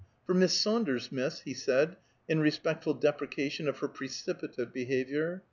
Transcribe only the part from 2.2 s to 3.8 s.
in respectful deprecation of